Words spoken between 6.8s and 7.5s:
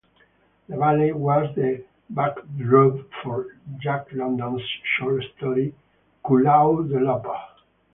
the Leper".